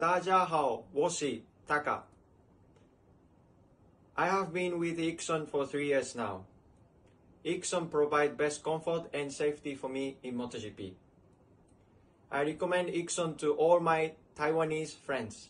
[0.00, 6.42] 大家好，我是 Taka。I have been with Ixon for three years now.
[7.42, 10.92] Ixon provide best comfort and safety for me in MotoGP.
[12.28, 15.48] I recommend Ixon to all my Taiwanese friends.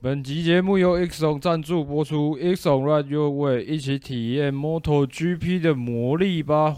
[0.00, 6.76] 本集节目由 Ixon 赞助播出，Ixon Ride Your Way，一起体验 MotoGP 的魔力吧。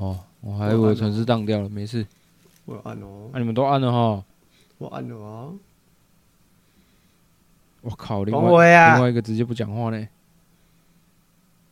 [0.00, 2.06] 哦，我还以为城市当掉了，没事。
[2.64, 3.28] 我有按哦。
[3.32, 4.24] 那你们都按了哈？
[4.78, 5.48] 我按了啊。
[7.82, 10.08] 我靠，另外另外一个直接不讲话呢。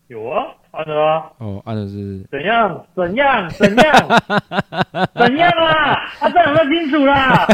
[0.08, 1.32] 有啊，按了啊。
[1.38, 2.22] 哦，按的是。
[2.30, 2.86] 怎样？
[2.94, 3.48] 怎样？
[3.50, 4.08] 怎样？
[5.16, 6.06] 怎样啊？
[6.18, 7.46] 他这样说清楚啦。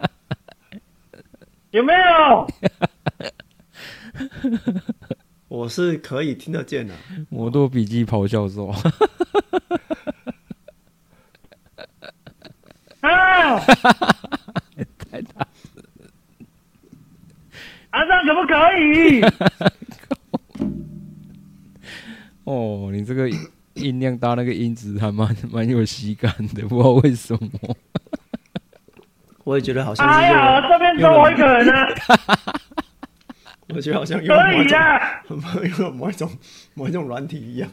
[1.72, 2.46] 有没有？
[5.50, 6.94] 我是可以听得见的。
[7.28, 8.72] 摩托笔记咆哮说
[13.02, 13.58] ：“啊！
[15.10, 15.44] 太大
[17.90, 19.20] 啊，这样可不可以？
[22.44, 23.28] 哦，你这个
[23.74, 27.76] 音量大，那个音质还蛮蛮有喜感的，不知道为什么。
[29.42, 30.12] 我也觉得好像是。
[30.20, 31.72] 哎呀，这边周围可能呢。
[33.72, 34.64] 我觉得好像用某
[35.64, 36.30] 一种，用某一种
[36.74, 37.70] 某一种软体一样。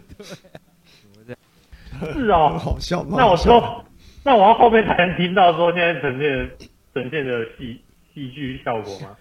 [2.00, 3.06] 是哦，很好笑。
[3.10, 3.84] 那我说，
[4.24, 6.50] 那我要后面才能听到说现在呈现
[6.94, 7.82] 呈现的戏
[8.14, 9.16] 戏剧效果吗？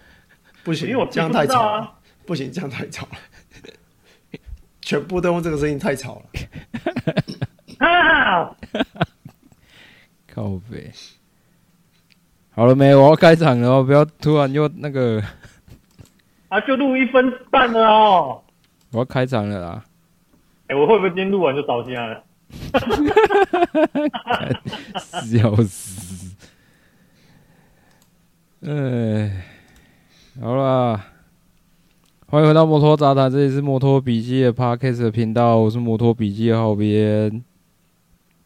[0.63, 1.93] 不行，因为我这样太吵了。
[2.25, 3.17] 不行，这样太吵了。
[4.81, 6.25] 全部都用这个声音太吵了。
[7.85, 8.55] 啊！
[10.33, 10.91] 靠北。
[12.51, 12.93] 好了没？
[12.95, 15.23] 我要开场了，不要突然又那个。
[16.49, 18.41] 啊，就录一分半了哦。
[18.91, 19.83] 我要开场了啦。
[20.67, 22.23] 哎、欸，我会不会今天录完就倒下了？
[24.99, 26.35] 笑死！
[28.61, 29.43] 哎，
[30.41, 31.05] 好啦，
[32.27, 37.43] 欢迎回到摩托杂谈，这里是摩托笔记的 Podcast 的频道，我是摩托笔记的浩编。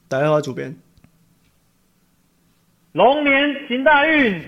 [0.07, 0.75] 大家好，主编。
[2.94, 4.44] 龙年行大运，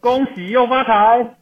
[0.00, 1.36] 恭喜又发财！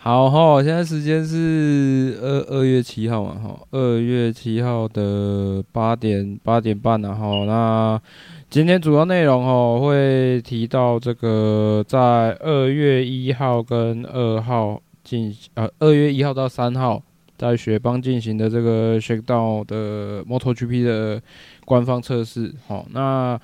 [0.00, 8.00] 好哈，现在时间是二二月七号嘛哈，二月七号的八点八点半然后那
[8.48, 17.02] 今天主要内容哈会提到这个在二月一号跟二号进呃二月一号到三号
[17.36, 21.20] 在雪邦进行的这个 Shakedown 的 MotoGP 的
[21.64, 23.38] 官方测试，好那。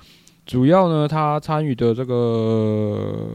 [0.45, 3.31] 主要呢，他参与的这个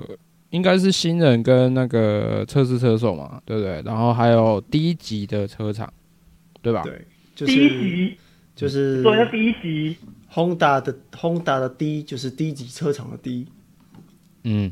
[0.50, 3.81] 应该是新人跟那个测试车手嘛，对不对？
[3.84, 5.93] 然后还有低级的车厂，
[6.61, 6.83] 对吧？
[6.83, 7.06] 对，
[7.37, 8.16] 就是低级，
[8.56, 9.97] 就是说一下低级。
[10.33, 13.47] Honda 的 Honda 的低就是低级车厂的低。
[14.44, 14.71] 嗯，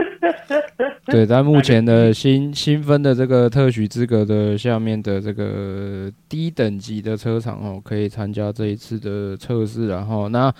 [1.06, 10.54] 对，在目前的新新分的这个特许资格的下面的这个低等级的车厂哦，可以参加这一次的测试，然后那。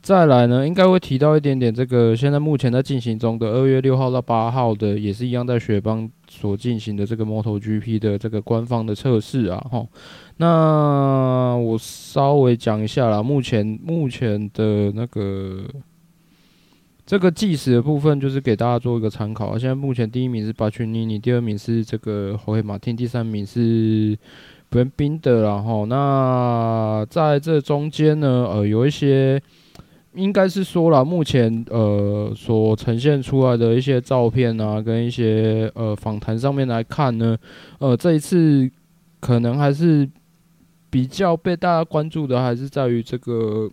[0.00, 9.86] 再来呢，应该会提到一点点这个，现在目前在进行中的二月六号到八号的，也是一样在雪邦所进行的这个 MotoGP 的这个官方的测试啊，哈。
[10.38, 15.64] 那我稍微讲一下啦，目前目前的那个
[17.04, 19.58] 这个计时的部分，就是给大家做一个参考。
[19.58, 24.16] 现在目前第一名是巴群尼尼，第二名是这个侯黑马汀，第三名是
[24.70, 29.42] 布恩宾德，然后那在这中间呢，呃，有一些。
[30.18, 37.38] 应该是说了，目前呃所呈现出来的一些照片啊，跟一些呃访谈上面来看呢，
[37.78, 38.68] 呃这一次
[39.20, 40.08] 可能还是
[40.90, 43.70] 比较被大家关注的，还是在于这个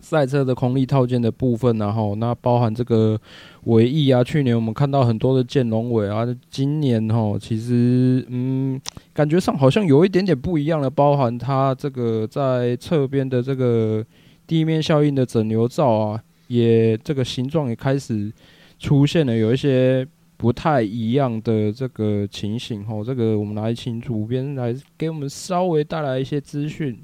[0.00, 3.16] 赛车的空力套件的部分，然后那包含这个
[3.64, 8.80] 尾翼啊，去年我们看到很多的剑龙尾啊，今年哈其实嗯
[9.14, 14.04] 感觉上好像有一点点不一样的，包含它这个在侧边的这个。
[14.46, 18.32] 地面效应的整流罩啊，也这个形状也开始
[18.78, 20.06] 出现了，有一些
[20.36, 23.04] 不太一样的这个情形吼。
[23.04, 26.98] 这个我们来请主编来给我们稍微带来一些资讯。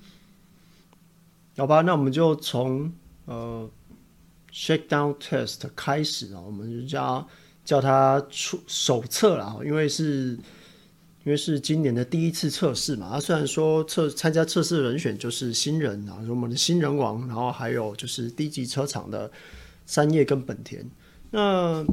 [1.56, 2.92] 好吧，那我们就从
[3.26, 3.68] 呃
[4.52, 7.26] Shakedown Test 开始啊，我们就叫
[7.64, 10.38] 叫它出手册了，因为是。
[11.28, 19.30] 因为是今年的第一次测试嘛，他虽然说测参加测试人选就是新人啊，我们的新人王，然后还有就是低级车厂的
[19.84, 20.82] 三叶跟本田。
[21.30, 21.84] 那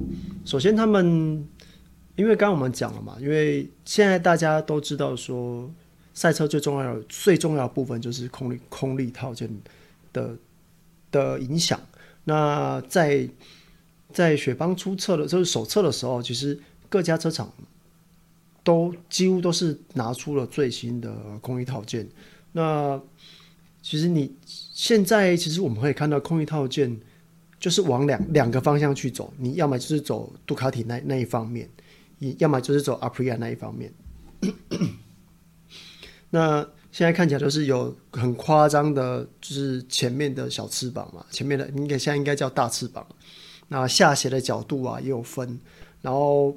[0.46, 1.46] 首先他们，
[2.16, 5.70] 因为刚刚我们讲了嘛，因为现在大家都知道说，
[6.14, 9.50] 赛车最重要的、最重要的部分就是空力空力套件
[10.14, 10.34] 的
[11.12, 11.78] 的影响。
[12.24, 13.28] 那在
[14.14, 16.58] 在雪邦出测的，就是首测的时候，其实
[16.88, 17.52] 各家车厂
[18.66, 22.06] 都几乎都是拿出了最新的空域套件。
[22.52, 23.00] 那
[23.82, 27.00] 其实你现在其实我们可以看到空域套件
[27.60, 31.70] 就是往两两个方向去走，你要么就是走杜卡迪那那一方面，
[32.18, 33.94] 你要么就是走阿普利亚那一方面。
[36.32, 43.06] 那现在看起来就是有很夸张的，就是前面的小翅膀嘛，前面的应该现在应该叫大翅膀。
[43.68, 45.60] 那下斜的角度啊也有分，
[46.02, 46.56] 然后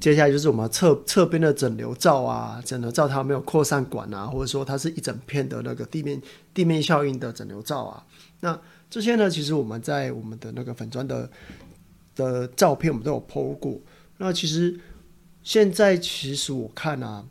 [0.00, 6.20] 接下来就是我们侧侧边的整流罩啊，整流罩它没有扩散管啊，或者说它是一整片的那个地面
[6.54, 8.06] 地面效应的整流罩啊。
[8.40, 8.58] 那
[8.88, 11.30] 这些呢，其实我们在我们的那个粉砖的
[12.14, 13.78] 的照片我们都有 PO 过。
[14.16, 14.78] 那其实
[15.42, 17.24] 现在其实我看啊，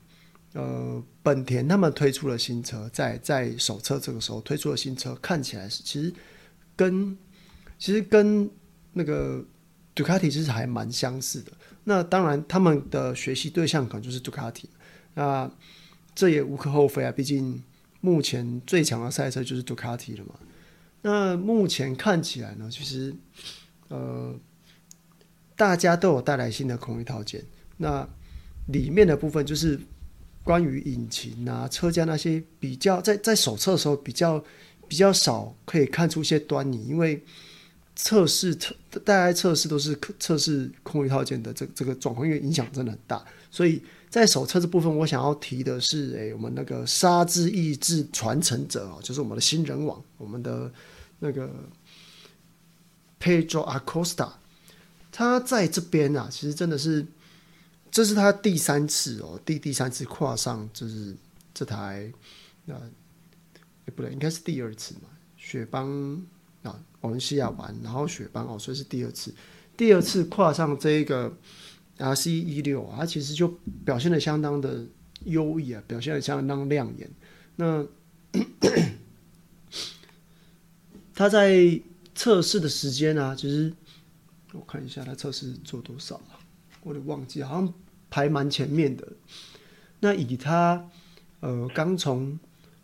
[0.54, 6.14] 呃，本田他们推出了新车，在在首测这个时候推出了新车，看起来是其实
[6.76, 7.18] 跟
[7.80, 8.50] 其实跟
[8.92, 9.44] 那个
[9.96, 11.52] 杜卡迪其实还蛮相似的。
[11.86, 14.70] 那当然，他们的学习对象可能就是杜卡迪。
[15.14, 15.50] 那
[16.16, 17.62] 这也无可厚非啊，毕竟
[18.02, 20.36] 目前最强的赛车就是杜卡迪了嘛。
[21.02, 23.14] 那目前看起来呢，其实
[23.90, 24.34] 呃，
[25.56, 27.44] 大家都有带来新的空域套件。
[27.78, 28.08] 那
[28.68, 29.80] 里面的部分就是
[30.44, 34.44] 关于引擎啊、车架那些比较，在在手册的时候比较
[34.88, 37.22] 比较少可以看出一些端倪，因为。
[37.96, 50.72] 测试测大家测试都是测试空域套件的这这个状况，因为影响真的很大，所以在手测这部分，我想要提的是，哎，我们那个沙之意志传承者哦，就是我们的新人王，我们的
[51.20, 51.50] 那个
[53.20, 54.32] Pedro Acosta，
[55.12, 57.06] 他在这边啊，其实真的是
[57.92, 61.16] 这是他第三次哦，第第三次跨上就是
[61.54, 62.12] 这台，
[62.66, 66.20] 那哎不对，应该是第二次嘛，雪邦。
[66.64, 69.34] 啊，我们西亚玩，然后雪邦哦，所以是第二次，
[69.78, 71.32] 第二次跨上这个
[71.98, 73.48] RC 一六啊，它其实就
[73.86, 74.86] 表现的相当的
[75.26, 77.10] 优异啊，表现的相当亮眼。
[77.56, 77.86] 那
[81.14, 81.80] 他在
[82.16, 83.72] 测试的时间呢、啊，其实
[84.54, 86.40] 我看一下他测试做多少啊，
[86.82, 87.74] 我都忘记，好像
[88.10, 89.08] 排蛮前面的。
[90.00, 90.90] 那以他
[91.42, 92.40] 呃刚从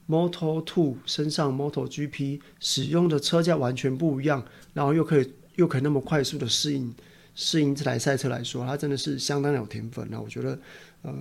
[0.10, 6.92] Moto Two 身上 MotoGP 使用的车架完全不一样，然后又可以又可以那么快速的适应
[7.36, 10.08] 适应这台赛车来说，它真的是相当有天分。
[10.10, 10.60] 那我觉得，
[11.04, 11.14] 呃，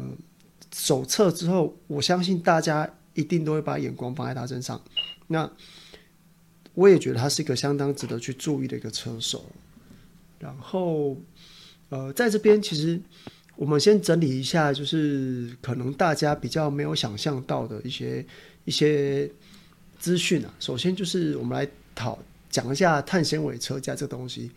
[0.73, 4.81] 首测之后，我相信大家一定都会把眼光放在他身上。
[5.27, 5.51] 那
[6.73, 9.45] 我也觉得他是一个相当值得去注意的一个车手。
[10.39, 11.15] 然后，
[11.91, 12.99] 呃，在这边其实
[13.55, 18.25] 我们先整理一下，就是可能大家比较没有想象到的一些。
[18.69, 19.31] 一些
[19.99, 22.19] 资讯啊，首先就是我们来讨
[22.51, 24.51] 讲一下碳纤维车架这个东西。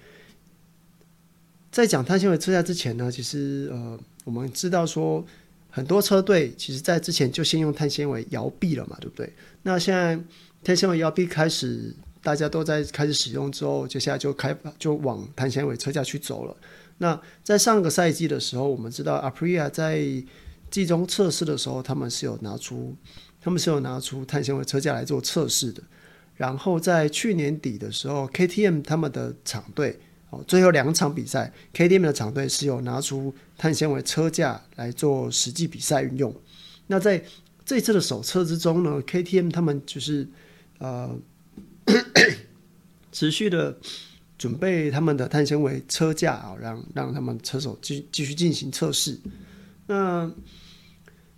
[1.72, 5.25] 在讲碳纤维车架之前呢，其实呃，我们知道说
[5.69, 9.31] 很多车队其实在之前就先用碳纤维摇臂了嘛，对不对？
[9.63, 10.19] 那现在
[10.62, 16.54] 碳纤维摇臂开始大家都在开始使用之后，接下来就开就往碳纤维车架去走了。
[16.98, 20.04] 那在上个赛季的时候，我们知道 Aprilia 在
[20.69, 22.94] 季中测试的时候，他们是有拿出。
[23.41, 25.81] 他们是有拿出碳纤维车架来做测试的，
[26.35, 36.36] 然后在去年底的时候，KTM 他们的厂队哦，最后两场比赛，KTM 的厂队是有拿出碳纤维车架来做实际比赛运用。
[36.86, 37.24] 那在
[37.65, 40.27] 这次的首测之中呢，KTM 他们就是
[40.77, 41.10] 呃
[43.12, 43.75] 持续的
[44.38, 49.19] 准备他们的碳纤维车架啊，让让他们车手继继续进行测试。
[49.88, 50.31] 那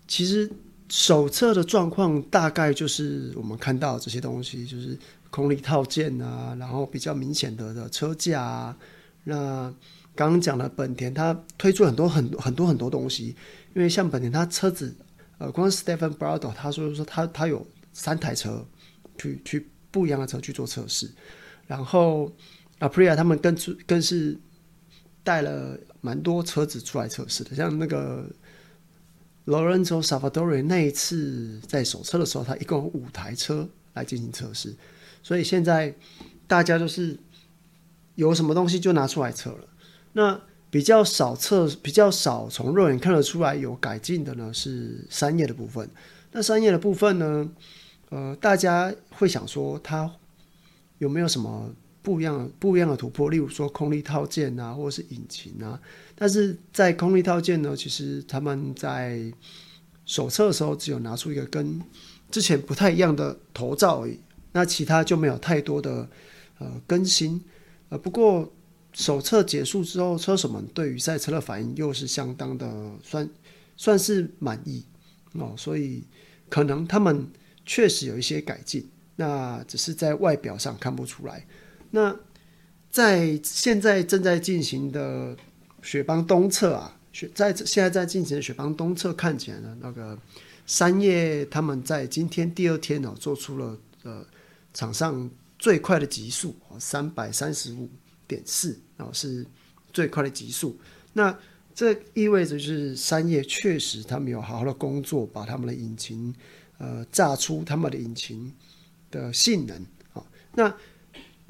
[0.06, 0.52] 其实。
[0.94, 4.96] 手册的状况大概就是我们看到这些东西，就是
[5.32, 8.78] 空力套件啊，然后比较明显的的车架啊。
[9.24, 9.74] 那
[10.14, 13.36] 刚刚讲了本田，它推出很多很多很多很多东西，
[13.74, 14.96] 因为像本田它车子，
[15.40, 18.64] 呃，光 Stephen Brado 他说说他他有三台车
[19.18, 21.10] 去去不一样的车去做测试，
[21.66, 22.32] 然后
[22.80, 23.58] Aprilia 他们更
[23.88, 24.40] 更是
[25.24, 28.30] 带了蛮多车子出来测试的，像那个。
[29.46, 34.74] Lorenzo Savadori 那一次在首测的时候，他一共有五台车来进行测试，
[35.22, 35.94] 所以现在
[36.48, 37.20] 大家都是
[38.16, 39.68] 有什么东西就拿出来测了。
[40.14, 45.90] 那比较少测，比较少从肉眼看得出来有改进的呢，是三叶的部分。
[46.32, 47.50] 那三叶的部分呢，
[48.10, 50.10] 呃，大家会想说它
[51.00, 51.70] 有没有什么？
[52.04, 55.82] 不一样的不一样的突破，例如说空力套件啊，或者是引擎啊。
[56.14, 59.34] 但是在空力套件呢，其实他们在
[60.06, 61.82] 手册的时候只有拿出一个跟
[62.30, 64.20] 之前不太一样的头罩而已，
[64.52, 66.08] 那其他就没有太多的
[66.60, 67.42] 呃更新。
[67.88, 68.52] 呃，不过
[68.92, 73.28] 手册结束之后，车手们对于赛车的反应又是相当的算
[73.78, 74.84] 算是满意
[75.34, 76.04] 哦，所以
[76.50, 77.26] 可能他们
[77.66, 81.46] 确实有一些改进，那只是在外表上看不出来。
[81.96, 82.16] 那
[82.90, 85.38] 在现在正在进行的
[85.84, 90.18] 雪邦东侧啊，雪在现在在进行的雪邦东侧看起来呢，那个
[90.66, 94.26] 三叶他们在今天第二天呢、哦，做出了呃
[94.74, 97.88] 场上最快的极速哦，三百三十五
[98.28, 99.46] 点四，然后是
[99.92, 100.76] 最快的极速。
[101.14, 101.38] 那
[101.76, 106.34] 这意味着就是三叶确实他们有好好的工作，把他们的引擎
[106.80, 108.52] 呃炸出他们的引擎
[109.12, 109.78] 的性能
[110.14, 110.76] 啊、那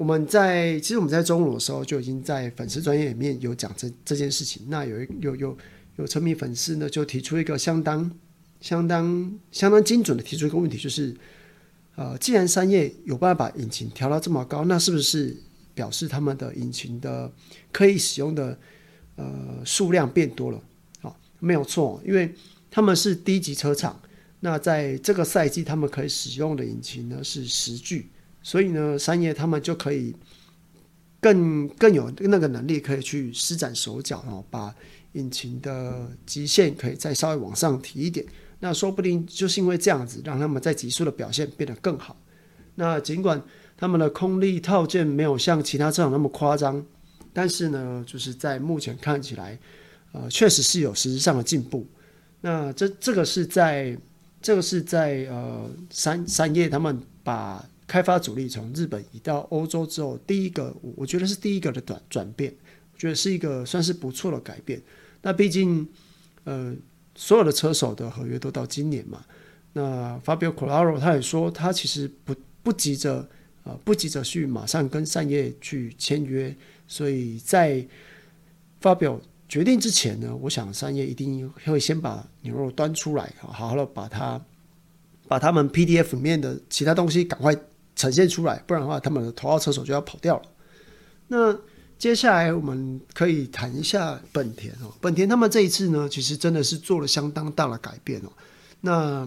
[0.04, 4.62] 我们在其实我们在中午的时候就已经在粉丝专业里面有讲这这件事情。
[4.68, 5.56] 那有一有有
[5.96, 8.10] 有车迷粉丝呢就提出一个相当
[8.60, 11.16] 相当相当精准的提出一个问题，就是
[11.96, 15.34] 呃，既然三叶有办法把引擎调到这么高，那是不是
[15.74, 17.32] 表示他们的引擎的
[17.72, 18.58] 可以使用的
[19.16, 20.62] 呃数量变多了？
[21.00, 22.30] 好，没有错，因为
[22.70, 23.98] 他们是低级车厂，
[24.40, 28.10] 那在这个赛季他们可以使用的引擎呢是十具。
[28.44, 30.14] 所以呢，三叶他们就可以
[31.18, 34.72] 更更有那个能力，可以去施展手脚哦，把
[35.12, 38.24] 引擎的极限可以再稍微往上提一点。
[38.60, 42.14] 那说不定就是因为这样子，让他们在极速的表现变得更好。
[42.74, 43.42] 那尽管
[43.78, 46.84] 他们的空力套件没有像其他车厂那么夸张，
[47.32, 49.58] 但是呢，就是在目前看起来，
[50.12, 51.86] 呃，确实是有实质上的进步。
[52.42, 53.96] 那这这个是在
[54.42, 57.64] 这个是在呃三三叶他们把。
[57.86, 62.52] 开发主力从日本移到欧洲之后，第一个我觉得是第一个的转转变，
[62.92, 64.80] 我觉得是一个算是不错的改变。
[65.20, 65.86] 那毕竟，
[66.44, 66.74] 呃，
[67.14, 69.22] 所有的车手的合约都到今年嘛。
[69.74, 73.16] 那 Fabio Quartararo 他也说，他其实不不急着
[73.64, 76.56] 啊、呃，不急着去马上跟三叶去签约。
[76.88, 77.86] 所以在
[78.80, 84.40] 发表决定之前呢，我想三叶一定会先把牛肉端出来，好好的把它
[85.28, 87.54] 把他们 PDF 里面的其他东西赶快。
[88.04, 90.42] 呈现出来，不然的话，他们的头号车手就要跑掉了。
[91.28, 91.58] 那
[91.98, 94.92] 接下来我们可以谈一下本田哦。
[95.00, 98.30] 本田他们这一次呢，其实真的是做了相当大的改变哦。
[98.82, 99.26] 那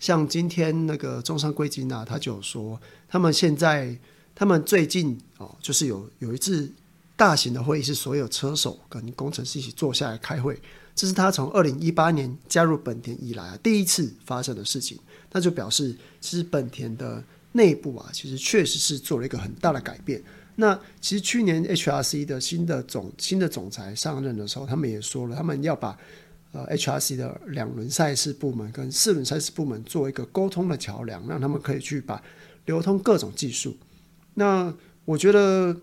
[0.00, 3.94] 像今天那个中山贵金啊，他就说，他们现在
[4.34, 6.72] 他们最近哦，就是有有一次
[7.16, 10.58] 大型的会议，是所有车手跟工程师一起坐下来开会，
[10.94, 14.98] 这是他从二零一八年加入本田以来啊第一次发生的事情。
[15.30, 17.22] 那就表示，其实本田的。
[17.56, 20.20] 内部啊，其实确实是做了一个很大的改变。
[20.56, 25.96] 那其实去年 HRC 的新的总新的总裁上任的时候，他们也说了，他们要把
[26.50, 32.20] 呃 HRC 的两轮赛事部门跟四轮赛事部门做一个沟通的桥梁，让他们可以去把
[32.66, 33.76] 流通各种技术。
[34.34, 34.72] 那
[35.04, 35.76] 我觉得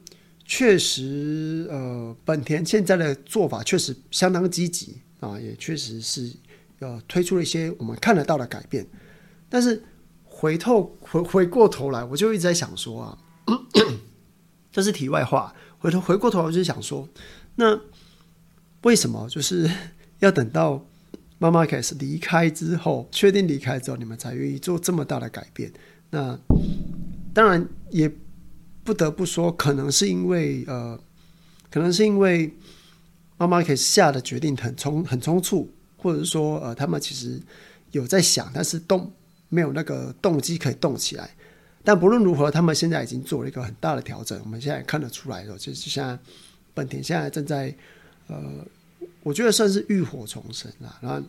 [0.46, 6.32] 确实，呃，本田现在的做法确实相当积极啊，也确实是
[6.80, 8.86] 呃推出了一些我们看得到的改变，
[9.50, 9.82] 但是。
[10.42, 13.16] 回头回回过头来，我就一直在想说啊，
[14.74, 15.54] 这是题外话。
[15.78, 17.08] 回头回过头来，我就想说，
[17.58, 17.80] 那
[18.82, 19.70] 为什么就是
[20.18, 20.84] 要等到
[21.38, 25.72] 妈妈开始离开之后，确定离开之后，你们才愿意做这么大的改变？
[26.10, 26.40] 那
[27.36, 28.12] 当然也
[28.84, 31.00] 不得不说，可能是因为呃，
[31.70, 32.58] 可能是因为
[33.38, 37.40] 妈妈开始下的决定很冲很冲促，或者是说呃，他们其实
[37.92, 39.12] 有在想，但是都。
[39.54, 41.30] 没有那个动机可以动起来，
[41.84, 44.40] 但不论如何，他们现在已经做了一个很大的调整。
[44.46, 46.18] 我们现在看得出来了，就是现在
[46.74, 47.76] 本田现在正在，
[48.28, 48.66] 呃，
[49.24, 50.98] 我觉得算是浴火重生了。
[51.02, 51.22] 然后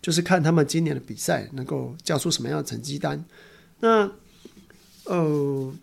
[0.00, 3.22] 就是看他们今年的比赛能够交出什么样的成绩单。
[3.80, 4.10] 那
[5.04, 5.74] 呃，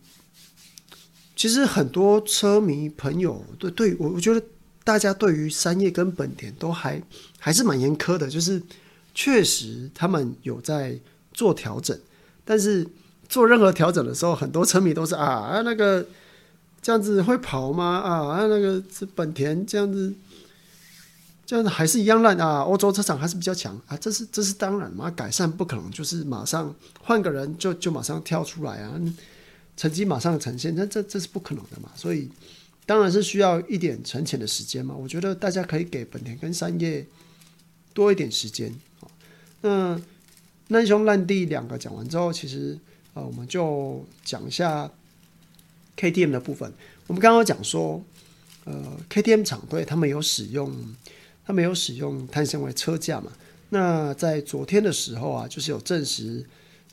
[1.35, 4.43] 其实很多车迷朋友对对我，我觉得
[4.83, 6.99] 大家对于三叶跟本田都还
[7.37, 8.59] 还是蛮严苛的，就是
[9.13, 10.99] 确实他们有在。
[11.33, 11.97] 做调整，
[12.43, 12.87] 但是
[13.27, 16.05] 做任何调整的时候，很多车迷都是啊啊那个
[16.81, 17.99] 这样子会跑吗？
[17.99, 20.13] 啊啊那个是本田这样子，
[21.45, 22.61] 这样子还是一样烂啊！
[22.61, 23.95] 欧洲车厂还是比较强啊！
[23.97, 28.99] 这是这是当然嘛，改善不可能就是马上换个人就就马上跳出来啊，
[29.77, 31.89] 成绩马上呈现，那这这是不可能的嘛！
[31.95, 32.29] 所以
[32.85, 34.95] 当然是需要一点沉潜的时间嘛。
[34.95, 37.05] 我觉得大家可以给本田跟三叶
[37.93, 38.73] 多一点时间，
[39.61, 39.99] 那。
[40.69, 42.77] 难兄难弟两个讲完之后，其实
[43.13, 44.89] 呃，我们就讲一下
[45.97, 46.71] KTM 的部分。
[47.07, 48.03] 我们刚刚讲说，
[48.65, 50.71] 呃，KTM 厂队他们有使用，
[51.45, 53.31] 他们有使用碳纤维车架嘛？
[53.69, 56.45] 那在昨天的时候啊，就是有证实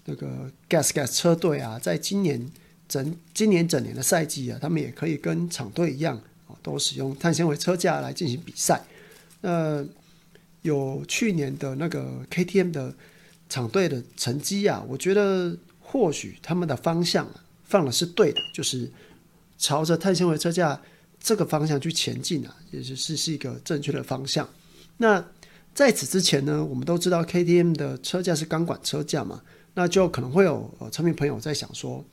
[0.07, 2.51] 那个 Gas Gas 车队啊，在今年
[2.89, 6.17] 整今年整年的赛季啊，他们也可以跟厂队一样
[6.49, 8.83] 啊都使用碳纤维车架来进行比赛。
[9.43, 9.85] 那
[10.63, 12.95] 有去年的那个 KTM 的
[13.49, 17.27] 厂队的成绩啊，我觉得或许他们的方向
[17.65, 18.91] 放的是对的，就是
[19.59, 20.81] 朝着碳纤维车架
[21.21, 24.49] 这个方向去前进啊，也就是是一个正确的方向。
[24.99, 25.25] 那
[25.75, 29.43] 在此之前呢，我们都知道 KTM 的车架是钢管车架嘛，
[29.75, 32.05] 那就可能会有呃车迷朋友在想说，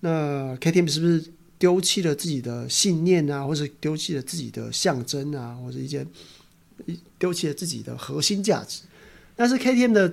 [0.00, 6.06] 那 KTM 是不是丢弃了自己的信念啊，或者丢弃了自己的象征啊，或者一些。
[7.18, 8.80] 丢弃了自己的核心价值，
[9.36, 10.08] 但是 KTM 的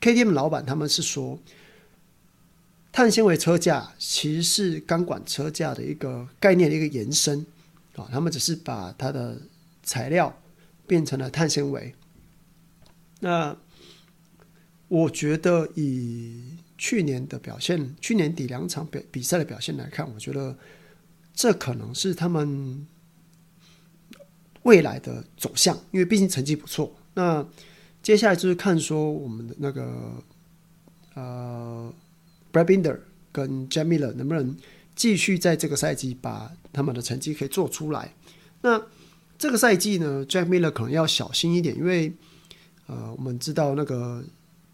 [0.00, 1.38] KTM 老板他们是说，
[2.90, 7.44] 碳纤维车架其实是钢管车架的一个概念的一个延伸
[7.96, 9.40] 啊，他们只是把它的
[9.82, 10.40] 材料
[10.86, 11.94] 变成了碳纤维。
[13.20, 13.56] 那
[14.88, 20.56] 我觉得以去年的表现，去年底两场比比赛的表现来看，我觉得
[21.34, 22.86] 这可能是他们。
[24.64, 26.94] 未来的走向，因为毕竟成绩不错。
[27.14, 27.42] 那
[28.02, 30.22] 接下来就是看说我们的那个
[31.14, 31.92] 呃
[32.52, 32.98] ，Brad Binder
[33.30, 34.56] 跟 Jamila 能不能
[34.94, 38.14] 继续在这个赛季把他们的成绩可以做出来。
[38.62, 38.80] 那
[39.38, 42.12] 这个赛季呢，Jamila 可能要小心一点，因为
[42.86, 44.24] 呃，我们知道那个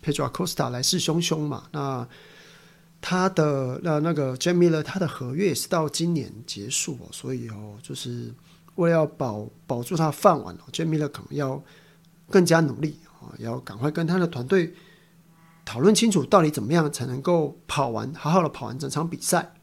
[0.02, 1.64] Pedro Acosta 来势汹汹嘛。
[1.72, 2.08] 那
[3.00, 8.32] 他的那那个 Jamila 他的合约也是到今年结束哦，所以哦，就是。
[8.76, 11.64] 为了要保保住他的饭碗哦，Jack Miller 可能要
[12.28, 12.98] 更加努力
[13.38, 14.72] 要赶快跟他的团队
[15.64, 19.54] 讨论清楚，到底怎么样才能够跑完，好好的跑完整场比赛。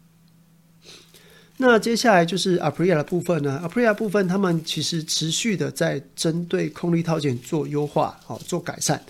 [1.58, 9.02] 那接下来就是 Aprilia 的部分呢，Aprilia 部分他们其实持续的在针对空力套件做优化，好做改善。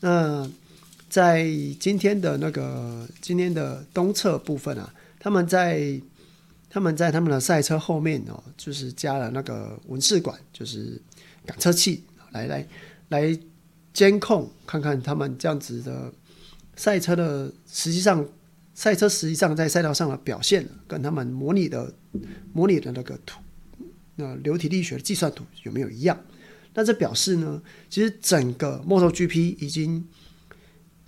[0.00, 0.48] 那
[1.08, 1.44] 在
[1.80, 6.00] 今天的那个今天的东侧部分啊，他们在。
[6.70, 11.00] 他们在他们的赛车后面哦，就是加了那个文试管，就是
[11.46, 12.04] 感测器，
[12.38, 12.68] 来来
[13.08, 13.38] 来
[13.92, 16.12] 监控，看看他们这样子的
[16.76, 18.24] 赛车的实际上
[18.74, 21.92] 赛车实际上在赛道上的表现，跟他们模拟的
[22.52, 23.40] 模拟的那个图，
[24.16, 26.18] 那流体力学的计算图有没有一样？
[26.74, 30.06] 那这表示呢，其实整个 MotoGP 已经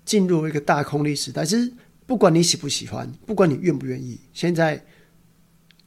[0.04, 1.44] 进入一个大空力时代。
[1.44, 1.72] 其实
[2.06, 4.84] 不管你喜不喜欢，不管你愿不愿意，现在。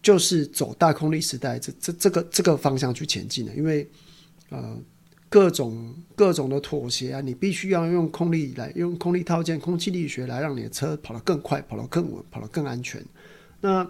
[0.03, 3.89] 就是走大空力时代，这这这个这个方向去前进的，因为
[4.49, 4.77] 呃
[5.33, 13.03] 各种各种的妥协啊，你必须要用空力来用空力套件、空气力学来让你的车跑得更快、跑得更稳、跑得更安全。
[13.59, 13.83] 那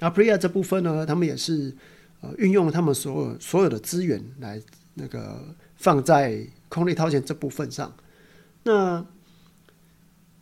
[0.00, 1.74] Aprilia 这部分呢，他们也是
[2.20, 4.60] 呃运用他们所有所有的资源来
[4.92, 5.42] 那个
[5.76, 7.90] 放在空力套件这部分上。
[8.62, 9.02] 那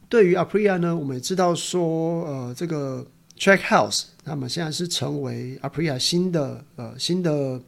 [0.08, 3.06] 对于 Aprilia 呢，我们也知道说呃这个。
[3.38, 7.62] Trackhouse，他们现在是成为 Aprilia 新的呃新的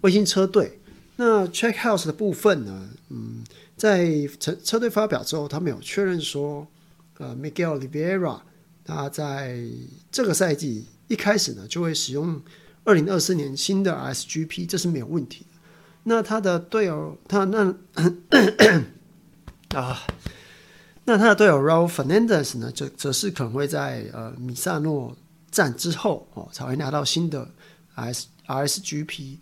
[0.00, 0.80] 卫星车队。
[1.16, 3.42] 那 Checkhouse 的部分呢，嗯，
[3.76, 6.66] 在车车队发表之后，他们有确认说，
[7.18, 8.40] 呃，Miguel Libera
[8.84, 9.58] 他在
[10.12, 12.40] 这个赛季一开始呢就会使用
[12.84, 15.58] 二零二四年新的 SGP，这是没有问题的。
[16.04, 17.74] 那他的队友，他那
[19.74, 20.02] 啊。
[21.08, 25.16] 那他的队友 Raul Fernandez 呢，则则是可能会在呃米萨诺
[25.52, 27.48] 站之后哦，才会拿到新的
[27.94, 29.36] S RSGP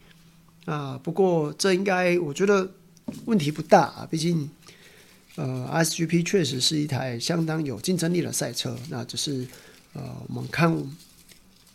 [0.64, 0.98] 啊。
[1.03, 2.70] 不过这应该我觉得
[3.24, 4.48] 问题不大啊，毕竟
[5.37, 8.77] 呃，SGP 确实是一台相当有竞争力的赛车。
[8.88, 9.46] 那只是
[9.92, 10.72] 呃我们看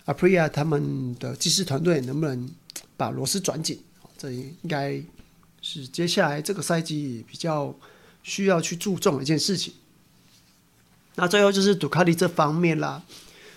[0.05, 2.49] Aprilia 他们的技师团队能不能
[2.95, 3.79] 把螺丝转紧，
[4.17, 5.01] 这应该
[5.61, 7.75] 是接下来这个赛季比较。
[8.21, 9.73] 需要去注重一件事情。
[11.15, 13.01] 那最后就是杜卡迪这方面啦。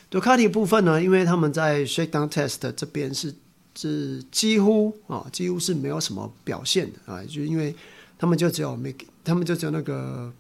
[0.09, 3.35] 杜卡迪部分呢，因为他们在 Shakedown Test 这边是
[3.75, 7.75] 是几乎啊几乎是没有什么表现的啊，就因为
[8.19, 10.33] 他们就只有 make，他们就只有那个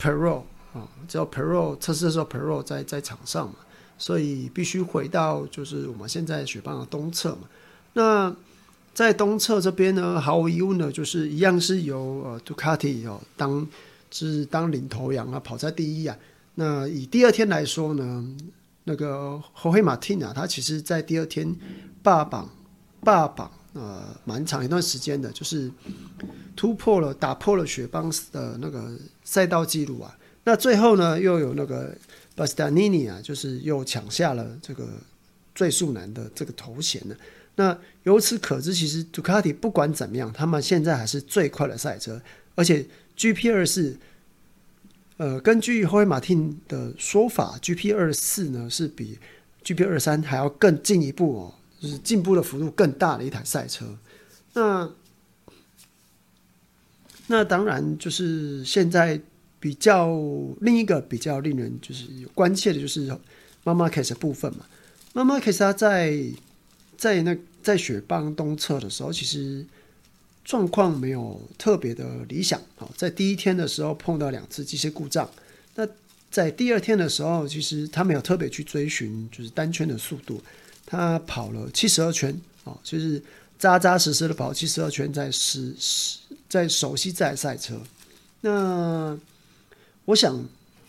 [0.00, 3.56] Palou 啊，只有 Palou 测试的时候 Palou 在在场上嘛，
[3.96, 7.48] 所以必须回到就是我们现在雪邦的东侧嘛。
[7.94, 8.34] 那
[8.92, 13.66] 在东侧这边呢，毫无疑问的，就是一样是由呃杜卡迪哦当
[14.10, 16.16] 是当领头羊啊，跑在第一啊。
[16.56, 18.36] 那以第二天来说呢，
[18.84, 21.54] 那个霍黑马汀啊，他其实在第二天
[22.08, 22.48] 霸榜
[23.02, 25.70] 霸榜呃蛮长一段时间的，就是
[26.56, 30.16] 突破了打破了雪邦的那个赛道记录啊。
[30.44, 31.94] 那最后呢，又有那个
[32.34, 34.88] 巴斯达尼尼啊，就是又抢下了这个
[35.54, 37.14] 最速男的这个头衔呢。
[37.56, 42.18] 那由此可知，其实杜卡迪不管怎么样，他们现在还是最快的赛车，
[42.54, 42.86] 而且
[43.18, 43.98] GP 二四，
[45.18, 49.18] 呃，根据霍伊马汀的说法，GP 二四呢是比
[49.62, 53.98] GP 二三还要更进一步哦，就是进步的幅度更大的一台赛车。
[54.54, 54.90] 那
[57.26, 59.20] 那当然就是现在
[59.60, 60.08] 比较
[60.60, 63.14] 另一个比较令人就是有关切的，就是
[63.64, 64.64] 马马卡斯的部分嘛。
[65.12, 66.22] 马马卡斯他在
[66.96, 69.66] 在那在雪邦东侧的时候，其实
[70.44, 72.60] 状况没有特别的理想。
[72.76, 75.28] 好，在第一天的时候碰到两次机械故障。
[75.74, 75.86] 那
[76.30, 80.42] 在第二天的时候，其实他没有特别去追寻就是单圈的速度，
[80.90, 83.22] 他跑了七十二圈啊，就是
[83.58, 87.78] 扎扎实实的跑七十二圈，在实实在熟悉在赛车。
[88.40, 89.18] 那
[90.06, 90.42] 我想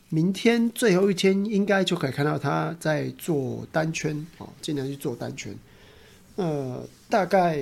[0.08, 5.54] 明天最后一天应该就可以看到他在做单圈啊，尽量去做单圈。
[6.38, 7.62] 呃，大概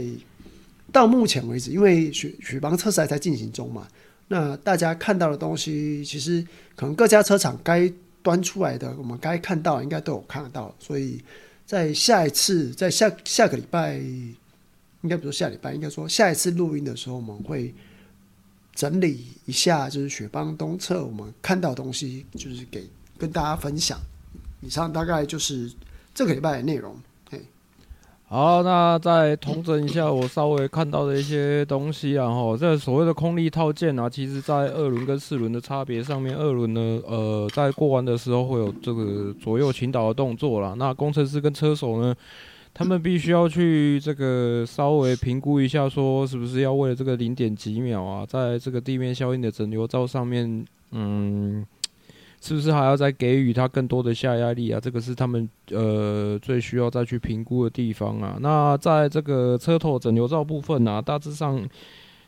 [0.91, 3.87] 到目前为止，因为雪雪邦测试还在进行中嘛，
[4.27, 6.45] 那大家看到的东西，其实
[6.75, 11.19] 可能各家车厂该端出来的，我们该看到应该都有看得到，所以
[11.67, 17.75] 在下一次，在下下个礼拜，应该不说下礼拜，应该说下一次录音的时候，我们会
[18.73, 23.99] 整理一下，就是雪邦东侧我们看到东西，就是给跟大家分享。
[24.61, 25.69] 以上大概就是
[26.15, 26.97] 这个礼拜的内容。
[28.29, 40.75] 好，那再统整一下我稍微看到的一些东西啊，哈，这所谓的空力套件啊，其实在二轮跟四轮的差别上面，二轮呢，呃，在过弯的时候会有这个左右倾倒的动作啦。
[40.77, 42.13] 那工程师跟车手呢，
[42.73, 51.65] 他们必须要去这个稍微评估一下，说是不是要为了这个零点几秒啊，在这个地面效应的整流罩上面，嗯。
[52.39, 54.79] 是不是还要再给予他更多的下压力啊？
[54.79, 58.37] 这个是他们呃最需要再去评估的地方啊。
[58.39, 61.67] 那在这个车头整流罩部分啊，大致上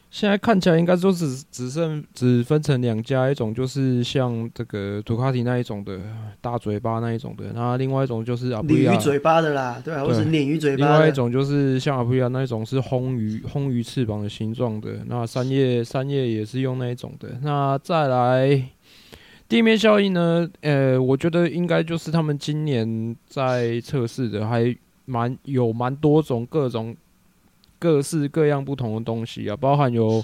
[0.10, 6.00] 现在看起来应该就是只剩只分成两家，一种就是像这个杜卡迪那一种的
[6.41, 10.86] 大嘴巴那一种的，那另外一种就是鲤鱼嘴巴的啦，对，或是鲶鱼嘴巴。
[10.88, 17.38] 另外一种就是像阿普利亚那一种是魟鱼魟鱼翅膀的形状的，那三叶三叶也是用那一种的。
[17.43, 18.69] 那再来。
[19.49, 20.47] 地面效应呢？
[20.62, 24.73] 呃，我觉得应该就是他们今年在测试的，还
[25.05, 26.95] 蛮有蛮多种各种
[27.79, 30.23] 各式各样不同的东西啊，包含有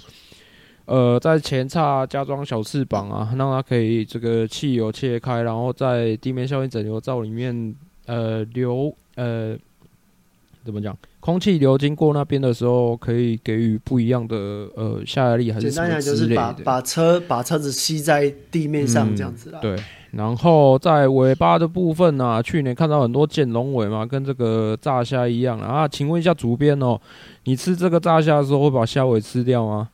[0.84, 7.74] 呃在前叉加装小翅膀啊，让它可以这个气流切开，然后在地面效应整流罩里面
[8.06, 9.58] 呃流呃
[10.66, 10.94] 怎么讲？
[11.20, 14.36] 空气流经过那边的时候，可以给予不一样的
[14.74, 16.02] 呃下压力，还是什么之类的。
[16.02, 19.60] 简单讲就是把把车把车子吸在地面上这样子啦。
[19.60, 25.88] 嗯、对，然后在尾巴的部分呢、啊，去年看到很多剑龙尾嘛，跟这个炸虾一样啊。
[25.88, 27.00] 请问一下主编哦，
[27.44, 29.88] 你吃这个炸虾的时候会把虾尾吃掉吗？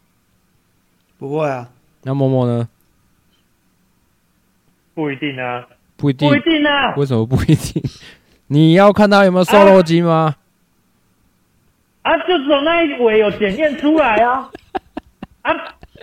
[1.19, 1.71] 不会啊。
[2.03, 2.69] 那默默呢？
[4.95, 5.67] 不一定啊。
[5.97, 6.29] 不一定。
[6.29, 6.95] 不一定啊。
[6.97, 7.83] 为什么不一定？
[8.49, 10.13] 你要看他有没有瘦肉精吗？
[10.13, 10.37] 啊
[12.03, 14.51] 啊，就只有那一尾有检验出来啊！
[15.43, 15.53] 啊，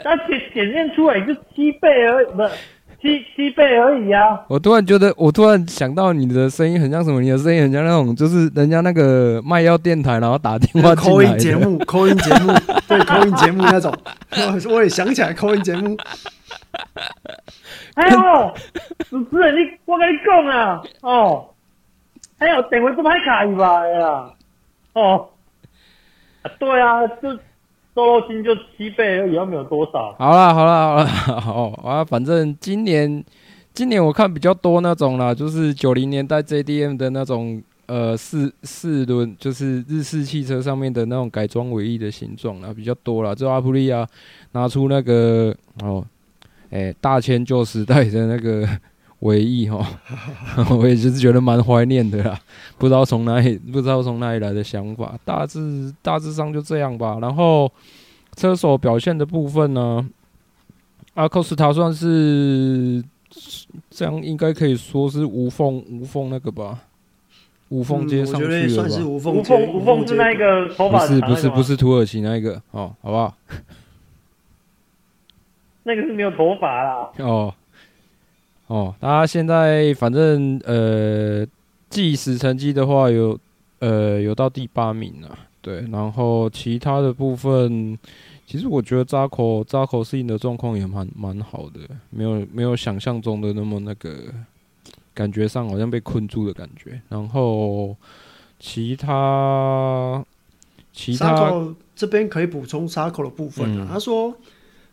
[0.03, 2.49] 那检检验出来就七倍而已，不是
[3.01, 4.41] 七七倍而已啊！
[4.47, 7.21] 我突然觉得，我突然想到你的声音很像什么？
[7.21, 12.53] 你的声音很像那种，就是人家那个卖药电台，然后打电话进来的节目，扣音节目，
[12.87, 13.93] 对，扣音节目那种。
[14.69, 15.97] 我也想起来扣音节目。
[17.95, 18.53] 还有，
[19.09, 21.45] 主持人，你我跟你讲啊，哦，
[22.37, 24.29] 还有电话都歹卡一吧呀，
[24.93, 25.29] 哦。
[26.41, 27.31] 啊，对啊，就
[27.95, 30.15] 瘦肉精就七倍而已，又没有多少。
[30.17, 33.23] 好了，好了，好了，好啊，反正今年，
[33.73, 43.35] 今年我看比较多那种啦，就是九零年代 JDM 的那种，呃，四四轮，就是日式汽车上面的那种改装尾翼的形状啦，比较多啦。
[43.35, 44.07] 就阿普利亚
[44.53, 46.05] 拿出那个哦，
[46.69, 48.67] 哎、大千旧时代的那个。
[49.19, 49.85] 尾翼哈，
[50.71, 52.39] 我也就是觉得蛮怀念的啦，
[52.77, 57.17] 不知道从哪里，不知道从哪里来的想法，大致大致上就这样吧。
[57.21, 57.69] 然后
[58.35, 60.09] 车手表现的部分呢，
[61.15, 63.03] 阿科斯塔算是
[63.89, 66.79] 这样，应该可以说是无缝无缝那个吧，
[67.67, 68.65] 无缝接上去了吧？
[68.65, 71.05] 嗯、算是无缝无缝无缝是那个头发？
[71.05, 73.35] 不是不是不是土耳其那一个哦，好不好？
[75.83, 77.11] 那个是没有头发啦。
[77.17, 77.53] 哦。
[78.69, 81.43] 哦，他现在反正呃
[81.89, 83.37] 计时成绩的话有
[83.79, 87.97] 呃有到第八名了，对，然后其他的部分，
[88.45, 91.79] 其实我觉得扎口扎口适应的状况也蛮蛮好的，
[92.11, 94.11] 没有没有想象中的那么那个
[95.15, 97.95] 感觉上好像被困住的感觉，然后
[98.59, 100.23] 其他
[100.93, 101.51] 其他
[101.95, 103.85] 这边可以补充沙口的部分啊。
[103.85, 104.31] 嗯、他说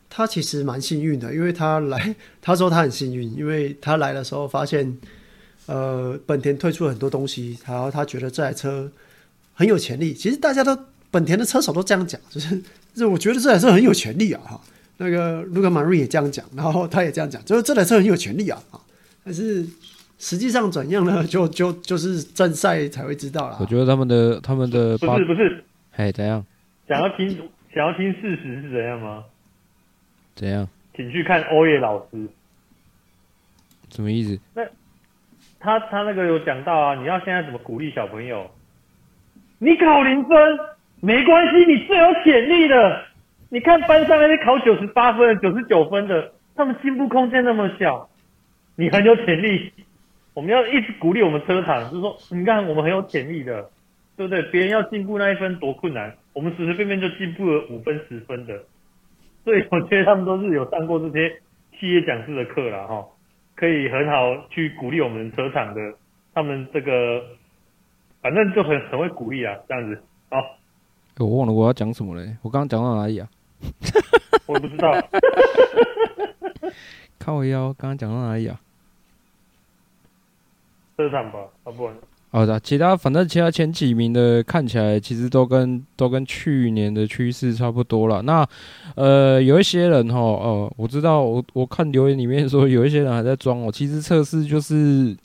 [0.09, 4.97] 他其实蛮幸运的，因为他来， 他说他很幸运，因为他来的时候发现，
[5.66, 8.90] 呃，本田推出了很多东西，然后他觉得这台车
[9.55, 10.14] 很有潜力。
[10.14, 10.79] 其实大家都
[11.11, 14.61] 本田的车手都这样讲，就是，就是我觉得这台车很有潜力啊，哈。
[14.99, 18.81] 那个卢卡马瑞也这样讲，然后他也这样讲，就是这台车很有潜力啊，啊，
[19.23, 19.66] 但是
[20.19, 21.23] 实际上怎样呢？
[21.29, 23.59] 就就就是正赛才会知道了。
[23.61, 25.62] 我觉得他们的他们的不是不是，
[25.97, 26.42] 哎，怎样？
[26.88, 27.29] 想要听
[27.75, 29.23] 想要听事实是怎样吗？
[30.37, 30.68] 怎样？
[30.94, 32.29] 请去看欧叶老师。
[33.90, 34.38] 什么意思？
[34.55, 34.62] 那
[35.59, 38.49] 他他那个有讲到啊，你要现在怎么鼓励小朋友？
[39.59, 40.59] 你考零分
[41.01, 43.05] 没关系，你最有潜力的。
[43.49, 48.09] 你看班上那些考九十八分的、九十九分的，他们进步空间那么小，
[48.75, 49.72] 你很有潜力。
[50.35, 53.70] 我们要一直鼓励我们车厂，就是说，你看我们很有潜力的，
[54.16, 54.42] 对不对？
[54.51, 58.62] 别人要进步那一分多困难，我们随随便便就进步了五分、十分的。
[59.47, 61.41] 所以我觉得他们都是有上过这些
[61.79, 63.07] 企业讲师的课了哈，
[63.55, 65.81] 可以很好去鼓励我们车厂的，
[66.35, 67.23] 他们这个
[68.21, 70.03] 反正就很很会鼓励啊，这样子。
[70.31, 70.37] 好，
[71.19, 72.37] 我忘了我要讲什么嘞？
[72.43, 73.29] 我刚刚讲到哪里啊？
[74.49, 74.93] 我也不知道。
[77.21, 78.61] 靠腰，刚刚讲到哪里啊？
[80.99, 81.89] 车厂吧，啊不。
[82.37, 88.20] 好的，其他反正其他前几名的看起来其实都跟都跟去年的趋势差不多了。
[88.20, 88.46] 那
[88.94, 93.72] 呃，有一些人哈，呃，我知道我我看留言里面说有一些人还在装哦。
[93.72, 95.16] 其实测试就是，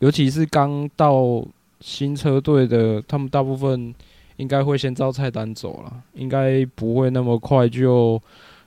[0.00, 1.46] 尤其是刚到
[1.80, 3.94] 新车队的，他们大部分。
[4.38, 8.20] 应该会先照菜单走了，应该不会那么快就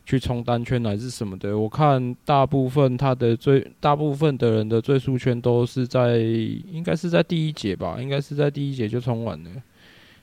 [0.10, 1.56] 去冲单圈还是什么的。
[1.56, 9.50] 我看大部分他的最大部分的人的最速圈都是在，应该是在第一节吧，应该是在第一节就冲完了。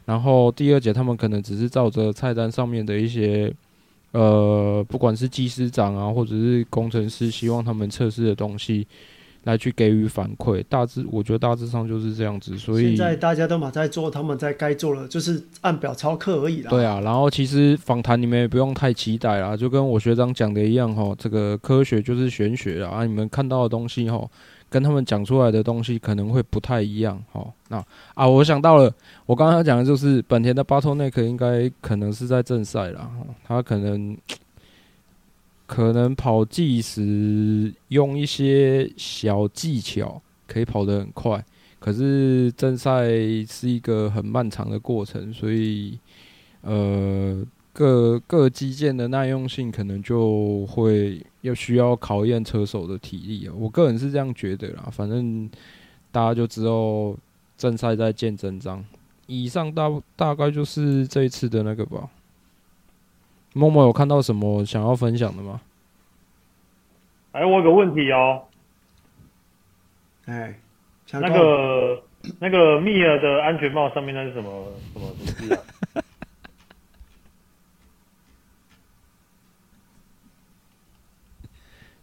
[0.04, 3.54] 然后第二节他们可能只是照着菜单上面的一些，
[4.10, 8.84] 呃，不管是技师长啊，或者是工程师希望他们测试的东西。
[9.46, 16.70] 来去给予反馈，大致我觉得大致上就是这样子，所以现在大家都嘛在做他们在该做的，就是按表操课而已啦。
[16.70, 24.28] 对啊，然后其实访谈你们也不用太期待啦，就跟我学长讲的一样哈，这个科学就是玄学啊，你们看到的东西哈，
[24.68, 27.46] 跟他们讲出来的东西可能会不太一样哈。
[27.68, 27.76] 那
[28.14, 28.92] 啊，我想到了，
[29.26, 33.08] 我刚刚讲的就是本田的 Bottleneck 应该可能是在正赛啦，
[33.46, 34.16] 他可能。
[35.66, 41.44] 可能跑计时用一些小技巧可以跑得很快，
[41.80, 43.08] 可是正赛
[43.48, 45.98] 是一个很漫长的过程，所以
[46.62, 53.52] 呃各各机件的耐用性可能就会要需要考验车手的体力啊。
[53.56, 55.50] 我个人是这样觉得啦，反正
[56.12, 57.16] 大家就知道
[57.58, 58.84] 正赛在见真章。
[59.26, 62.08] 以上大大概就是这一次的那个吧。
[63.56, 65.62] 默默有看到什么想要分享的吗？
[67.32, 68.42] 哎，我有个问题哦。
[70.26, 70.60] 哎，
[71.12, 72.02] 那个
[72.38, 75.58] 那个密尔的安全帽上面那是什么什么东西啊？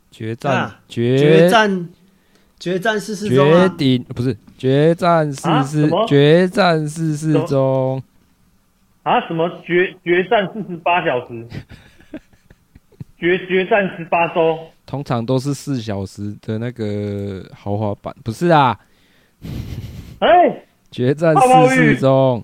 [0.09, 1.89] 决战，啊、决决战，
[2.59, 3.67] 决战四四中啊！
[3.67, 8.01] 决顶不是决战四四，啊、决战四四中。
[9.03, 9.21] 啊？
[9.27, 11.47] 什么决决战四十八小时？
[13.17, 14.59] 决决战十八周？
[14.85, 18.77] 通常都是四小时的那个豪华版，不是啊？
[20.19, 22.43] 哎、欸，决战四四中。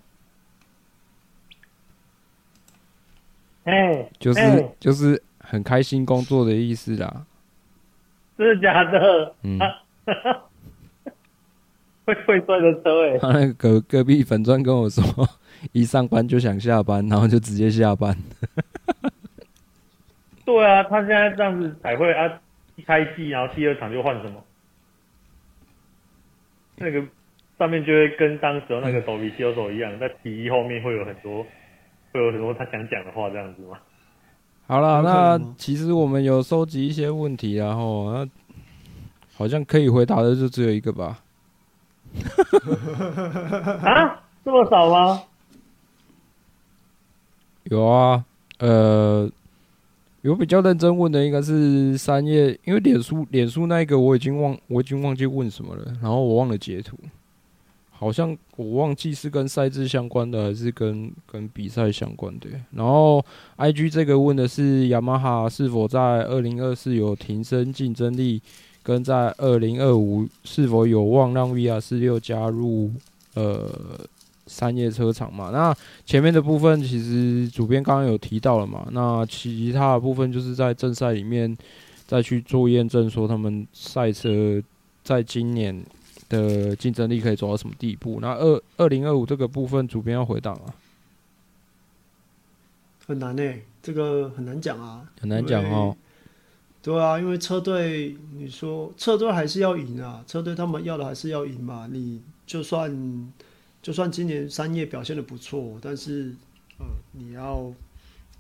[3.66, 7.26] 哎、欸，就是、欸、就是很开心工作的意思啦。
[8.38, 9.36] 真的假的？
[9.44, 9.60] 嗯。
[12.14, 13.20] 会会摔的车哎、欸！
[13.20, 15.04] 他那个隔隔壁粉砖跟我说。
[15.74, 18.16] 一上班就想下班，然后就直接下班。
[20.46, 22.40] 对啊，他现在这样子才会啊，
[22.78, 24.42] 一开季，然后第二场就换什么？
[26.78, 27.04] 那个
[27.58, 31.46] 上面就会跟当时那个斗皮修手一样， 在体育后面会有很多，
[32.14, 33.78] 会有很多他想讲的话，这样子吗？
[34.66, 38.26] 好了，那其实我们有收集一些问题，然后那
[39.36, 41.20] 好像可以回答的就只有一个吧？
[43.84, 45.24] 啊，这么少吗？
[47.64, 48.26] 有啊，
[48.58, 49.30] 呃，
[50.22, 56.98] 有比较认真问的应该是三叶，因为脸书脸书那一个我已经忘我已经忘记问什么了，然后我忘了截图，
[57.92, 62.50] 好像我忘记是跟赛制相关的还是跟跟比赛相关的。
[62.72, 63.24] 然后
[63.58, 68.42] IG 这个问的是雅马哈是否在二零二四有提升竞争力，
[68.84, 72.92] 跟在二零二五是否有望让 VR 四六加入
[73.36, 73.70] 呃
[74.48, 75.52] 三叶车厂嘛。
[75.52, 78.88] 那前面的部分其实主编刚刚有提到了嘛。
[78.92, 81.56] 那其他的部分就是在正赛里面
[82.08, 84.62] 再去做验证，说他们赛车
[85.04, 85.84] 在今年
[86.28, 88.20] 的竞争力可以走到什么地步。
[88.22, 90.62] 那二二零二五这个部分，主编要回答吗？
[93.06, 95.98] 很难诶、欸，这个很难讲啊，很难讲哦。
[96.82, 101.90] 对啊，因为车队，你说车队还是要赢啊，车队他们要的还是要赢嘛。
[101.92, 103.32] 你就算
[103.82, 106.34] 就算今年三叶表现的不错，但是，
[106.80, 107.70] 呃，你要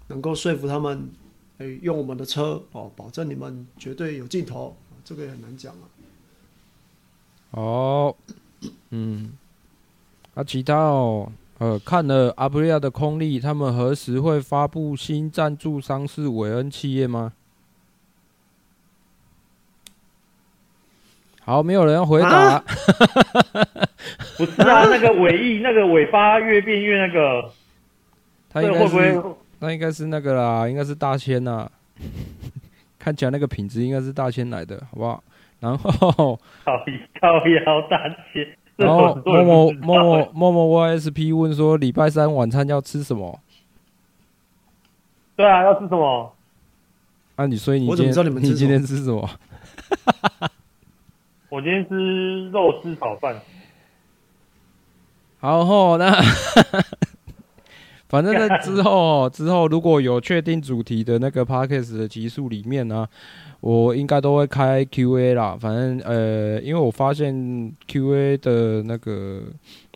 [0.07, 1.09] 能够说服他们，
[1.57, 5.83] 哎，用我们的车哦，保证你们绝对有镜头，这个也很难讲啊。
[7.51, 8.15] 哦，
[8.91, 9.33] 嗯，
[10.33, 17.33] 啊，其他哦，呃，看了阿布利亚的空力，他们何时会发布新赞助商是韦恩企业吗？
[21.49, 22.29] 好，没有人要回答。
[22.29, 22.63] 啊、
[24.37, 27.49] 不是啊，那个尾翼，那个尾巴越变越那个，
[28.51, 29.23] 他应该是，
[29.57, 31.67] 那应该是那个啦，应该是大千呐。
[32.99, 35.23] 看起来那个品质应该是大千来的，好不好？
[35.59, 36.77] 然后，靠
[37.19, 38.47] 靠腰大千。
[38.75, 43.39] 然后，默默默默默默 YSP 问说，礼拜三晚餐要吃什么？
[45.35, 46.31] 对啊，要吃什么？
[47.37, 49.27] 啊，你所以你今天你今天吃什么？
[51.49, 53.35] 我今天吃肉丝炒饭。
[55.39, 56.11] 好吼，那
[58.07, 63.09] 反正在 之后之后如果有确定主题的那个 podcast 的集数里面呢、啊，
[63.61, 65.57] 我应该都会开 Q&A 啦。
[65.59, 69.43] 反正呃，因为我发现 Q&A 的那个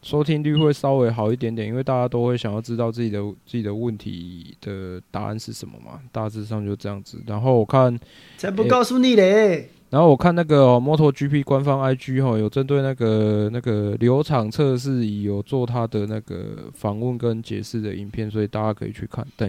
[0.02, 6.00] 收听率会稍微好一点点，因为大家都会想要知道自己的自己的问题的答案是什么嘛。
[6.12, 7.22] 大致上就这样子。
[7.28, 8.00] 然后我看
[8.38, 9.24] 才不告诉你嘞。
[9.34, 19.24] 欸然后我看那个摩托 GP 官方 IG 哈，有针对那个那个流场测试有做他的那个访问跟解释的影片，所以大家可以去看。
[19.38, 19.48] 等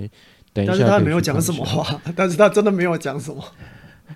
[0.52, 3.42] 等一下，但是他没有讲什么话， 但是他真的没有讲什么。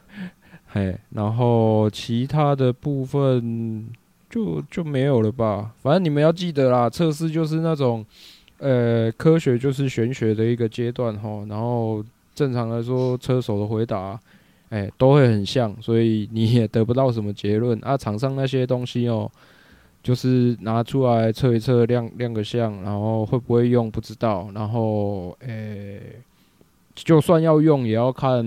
[0.69, 3.89] 嘿，然后其他的部分
[4.29, 5.73] 就就没有了吧？
[5.83, 8.05] 反正你们要记得啦，测试就是那种
[8.59, 11.47] 呃，科学就是玄学的一个阶段哈。
[11.49, 14.21] 然后正常来说，车手的回答。
[14.71, 17.97] 哎、都会很像，所以你也得不到什么结论 啊。
[17.97, 19.31] 场上那些东西哦，
[20.03, 24.51] 就是拿出来测一测，亮亮个相，然后会不会用不知道。
[24.55, 25.99] 然后，哎、
[26.95, 28.45] 就算要用，也要看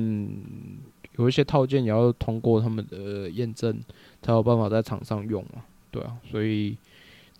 [1.17, 3.79] 有一些套件也要通过他们的验证，
[4.21, 5.63] 才有办法在场上用嘛。
[5.89, 6.77] 对啊，所以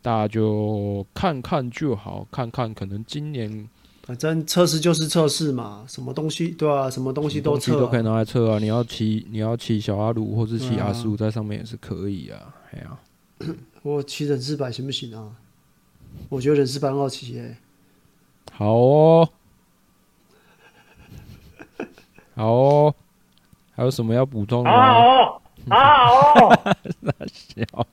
[0.01, 3.69] 大家就看看就好，看看可能今年。
[4.11, 8.59] 反正测试就是测试嘛，什么东西对啊，什么东西都测、啊，都可以拿来测啊。
[8.59, 12.53] 你要骑，你要骑小阿鲁或者骑阿苏在上面也是可以啊。
[12.73, 12.99] 哎呀、啊，
[13.83, 15.31] 我骑人四百行不行啊？
[16.27, 17.55] 我觉得人四百很好骑耶。
[18.51, 19.29] 好哦，
[22.35, 22.95] 好哦，
[23.71, 24.93] 还有什么要补充的吗？
[24.93, 27.87] 好哦， 好哦，那小，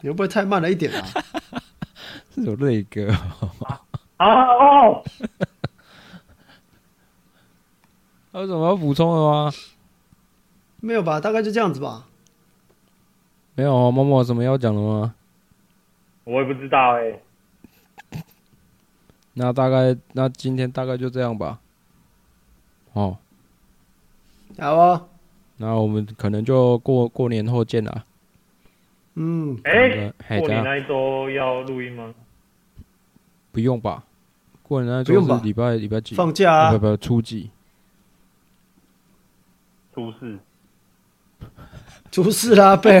[0.00, 1.06] 你会不会太慢了一点啊？
[2.34, 3.14] 是有那个。
[4.18, 5.02] 啊哦！
[8.30, 9.50] 还有什么要补充的吗？
[10.80, 12.06] 没有吧，大概就这样子吧。
[13.54, 15.14] 没有啊，默默什么要讲的吗？
[16.24, 17.22] 我也不知道哎、欸。
[19.34, 21.60] 那大概，那今天大概就这样吧。
[22.92, 23.16] 哦，
[24.58, 25.08] 好哦。
[25.56, 28.04] 那我们可能就过过年后见了。
[29.14, 29.58] 嗯。
[29.64, 32.12] 哎、欸，过年那一周要录音吗？
[33.52, 34.04] 不用吧。
[34.68, 36.14] 过年那周是礼拜礼拜几？
[36.14, 36.72] 放假啊？
[36.72, 37.50] 不不，初几？
[39.94, 40.38] 初四。
[42.12, 43.00] 初四啦，贝。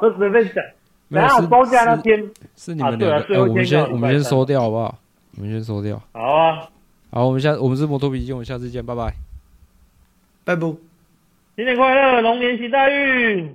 [0.00, 0.64] 我随便讲。
[1.08, 3.42] 没有放假那天是你们两个。
[3.42, 4.96] 我们先我们先收掉好不好？
[5.36, 6.00] 我们先收掉。
[6.12, 6.68] 好啊。
[7.10, 9.12] 好，我们下我们是摩托笔记，我们下次见，拜拜。
[10.44, 10.62] 拜拜。
[11.56, 13.54] 新年快乐，龙年行大运。